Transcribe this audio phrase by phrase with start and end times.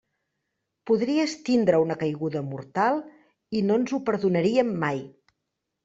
[0.91, 3.05] Podries tindre una caiguda mortal
[3.61, 5.09] i no ens ho perdonaríem mai.